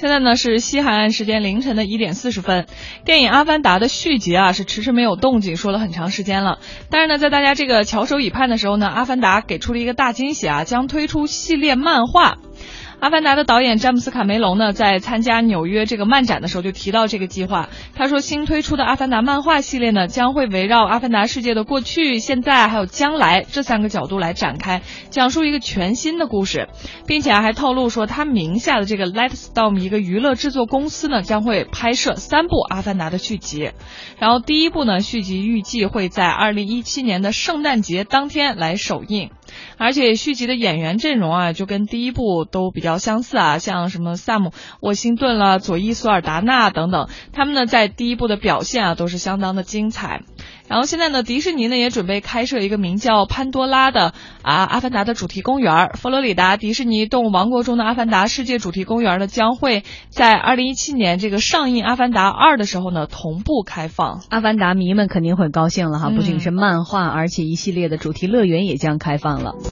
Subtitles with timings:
[0.00, 2.64] 现在呢是西海岸时间凌晨的一点四十分，
[3.04, 6.58] 电影《阿凡达》的续集啊是迟迟没有动静，说了很长时间了。
[6.88, 12.38] 但是呢，在大家这个翘首以盼的时候呢，《阿凡达》给出了一个大惊喜啊，将推出系列漫画。
[13.00, 17.70] 阿凡达的导演詹姆斯卡梅隆呢，在参加纽约这个漫展的时候就提到这个计划。
[17.94, 26.68] 他说，新推出的阿凡达漫画系列呢，将会围绕阿凡达世界的过去、现在还有将来这三个角度来展开，讲述一个全新的故事，
[27.06, 33.70] 并且还透露说，他名下的这个 Lightstorm 一个娱乐制作公司呢，将会拍摄三部阿凡达的续集。
[34.18, 39.30] 然后第一部呢，续集预计会在二零一七年的圣诞节当天来首映。
[39.80, 44.52] 而且续集的演员阵容啊，就跟第一部都比较相似啊，像什么萨姆
[44.82, 50.20] 沃辛顿啦、佐伊索尔达纳等等，他们呢在第一部的表现啊都是相当的精彩。
[50.68, 54.12] 然后现在呢，迪士尼呢也准备开设一个名叫潘多拉的
[54.42, 55.88] 啊阿凡达的主题公园。
[55.94, 64.20] 佛罗里达迪士尼动物王国中的阿凡达世界主题公园呢，将会在二零一七年这个上映阿凡达二的时候呢同步开放。
[64.28, 69.54] 阿凡达迷们肯定会高兴了哈，不仅是漫画，而且一系列的主题乐园也将开放了。